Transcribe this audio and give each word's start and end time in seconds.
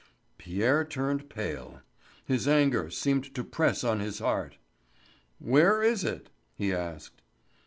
Pierre 0.39 0.83
turned 0.83 1.29
pale. 1.29 1.81
His 2.25 2.47
anger 2.47 2.89
seemed 2.89 3.35
to 3.35 3.43
press 3.43 3.83
on 3.83 3.99
his 3.99 4.17
heart. 4.17 4.57
"Where 5.37 5.83
is 5.83 6.03
it?" 6.03 6.31
he 6.55 6.73
asked. 6.73 7.21